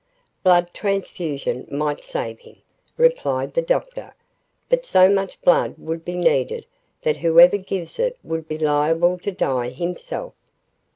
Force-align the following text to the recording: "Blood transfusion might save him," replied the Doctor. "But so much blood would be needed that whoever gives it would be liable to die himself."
"Blood 0.43 0.71
transfusion 0.73 1.67
might 1.69 2.03
save 2.03 2.39
him," 2.39 2.55
replied 2.97 3.53
the 3.53 3.61
Doctor. 3.61 4.15
"But 4.67 4.83
so 4.83 5.07
much 5.11 5.39
blood 5.41 5.75
would 5.77 6.03
be 6.03 6.15
needed 6.15 6.65
that 7.03 7.17
whoever 7.17 7.57
gives 7.57 7.99
it 7.99 8.17
would 8.23 8.47
be 8.47 8.57
liable 8.57 9.19
to 9.19 9.31
die 9.31 9.69
himself." 9.69 10.33